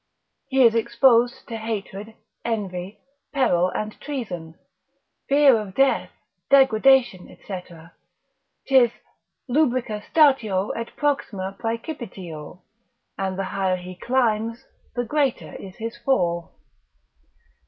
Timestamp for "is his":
15.57-15.95